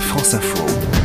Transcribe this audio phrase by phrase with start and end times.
[0.00, 0.95] France Info.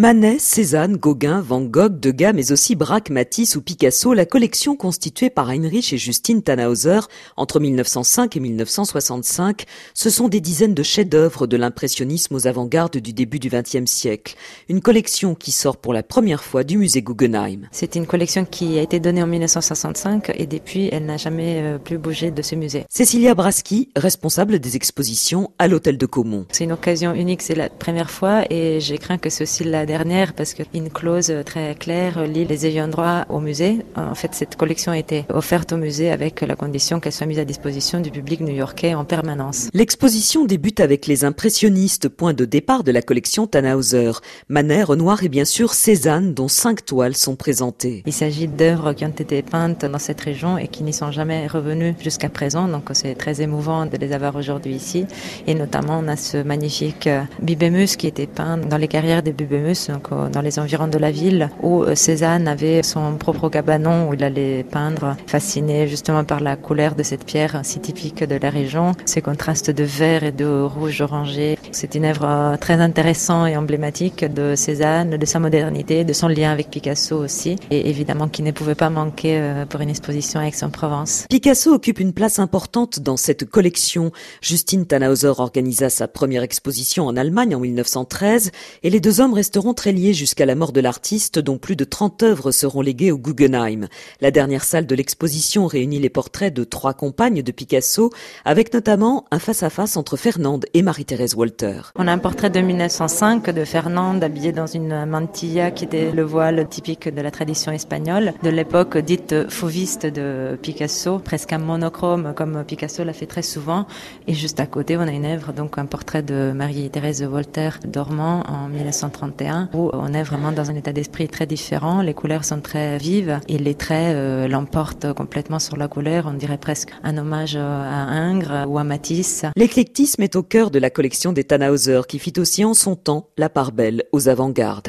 [0.00, 5.28] Manet, Cézanne, Gauguin, Van Gogh, Degas, mais aussi Braque, Matisse ou Picasso, la collection constituée
[5.28, 7.00] par Heinrich et Justine Tannhauser
[7.36, 13.12] entre 1905 et 1965, ce sont des dizaines de chefs-d'œuvre de l'impressionnisme aux avant-gardes du
[13.12, 14.36] début du XXe siècle.
[14.70, 17.68] Une collection qui sort pour la première fois du musée Guggenheim.
[17.70, 21.78] C'est une collection qui a été donnée en 1965 et depuis, elle n'a jamais euh,
[21.78, 22.86] plus bougé de ce musée.
[22.88, 26.46] Cécilia Braski, responsable des expositions à l'hôtel de Caumont.
[26.52, 30.34] C'est une occasion unique, c'est la première fois et j'ai craint que ceci la dernière
[30.34, 33.78] parce qu'une clause très claire lie les ayants droit au musée.
[33.96, 37.40] En fait, cette collection a été offerte au musée avec la condition qu'elle soit mise
[37.40, 39.68] à disposition du public new-yorkais en permanence.
[39.74, 44.12] L'exposition débute avec les impressionnistes, point de départ de la collection Tannhauser.
[44.48, 48.04] Manet, Renoir et bien sûr Cézanne, dont cinq toiles sont présentées.
[48.06, 51.48] Il s'agit d'œuvres qui ont été peintes dans cette région et qui n'y sont jamais
[51.48, 55.06] revenues jusqu'à présent, donc c'est très émouvant de les avoir aujourd'hui ici.
[55.48, 57.08] Et notamment, on a ce magnifique
[57.42, 61.10] Bibémus qui était peint dans les carrières des Bibémus euh, dans les environs de la
[61.10, 66.40] ville, où euh, Cézanne avait son propre cabanon où il allait peindre, fasciné justement par
[66.40, 70.32] la couleur de cette pierre si typique de la région, ces contrastes de vert et
[70.32, 71.58] de rouge orangé.
[71.72, 76.28] C'est une œuvre euh, très intéressante et emblématique de Cézanne, de sa modernité, de son
[76.28, 80.46] lien avec Picasso aussi, et évidemment qui ne pouvait pas manquer pour une exposition à
[80.46, 81.26] Aix-en-Provence.
[81.28, 84.10] Picasso occupe une place importante dans cette collection.
[84.40, 88.50] Justine Tannhauser organisa sa première exposition en Allemagne en 1913
[88.82, 91.76] et les deux hommes resteront seront très liés jusqu'à la mort de l'artiste, dont plus
[91.76, 93.88] de 30 œuvres seront léguées au Guggenheim.
[94.22, 98.10] La dernière salle de l'exposition réunit les portraits de trois compagnes de Picasso,
[98.46, 101.82] avec notamment un face-à-face entre Fernande et Marie-Thérèse Walter.
[101.96, 106.22] On a un portrait de 1905 de Fernande habillée dans une mantilla qui était le
[106.22, 112.32] voile typique de la tradition espagnole, de l'époque dite fauviste de Picasso, presque un monochrome
[112.34, 113.84] comme Picasso l'a fait très souvent.
[114.26, 118.42] Et juste à côté, on a une œuvre, donc un portrait de Marie-Thérèse Walter dormant
[118.48, 122.02] en 1931 où on est vraiment dans un état d'esprit très différent.
[122.02, 126.26] Les couleurs sont très vives et les traits euh, l'emportent complètement sur la couleur.
[126.26, 129.44] On dirait presque un hommage à Ingres ou à Matisse.
[129.56, 133.28] L'éclectisme est au cœur de la collection des Tannhauser qui fit aussi en son temps
[133.36, 134.78] la part belle aux avant-gardes.